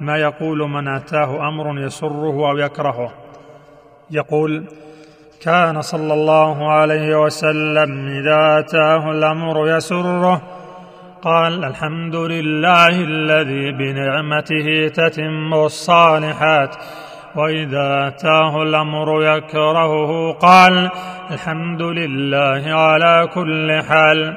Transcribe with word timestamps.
ما 0.00 0.16
يقول 0.16 0.58
من 0.58 0.88
آتاه 0.88 1.48
أمر 1.48 1.80
يسره 1.80 2.50
أو 2.50 2.58
يكرهه. 2.58 3.12
يقول 4.10 4.64
كان 5.42 5.82
صلى 5.82 6.14
الله 6.14 6.72
عليه 6.72 7.16
وسلم 7.16 8.08
إذا 8.08 8.58
آتاه 8.58 9.10
الأمر 9.10 9.76
يسره 9.76 10.42
قال 11.22 11.64
الحمد 11.64 12.14
لله 12.14 12.88
الذي 12.88 13.72
بنعمته 13.72 14.88
تتم 14.88 15.54
الصالحات 15.54 16.76
وإذا 17.36 18.08
آتاه 18.08 18.62
الأمر 18.62 19.22
يكرهه 19.22 20.32
قال 20.32 20.90
الحمد 21.30 21.82
لله 21.82 22.74
على 22.74 23.28
كل 23.34 23.82
حال. 23.88 24.36